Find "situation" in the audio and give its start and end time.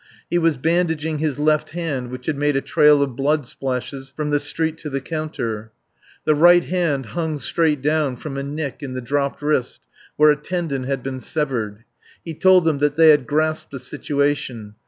13.79-14.73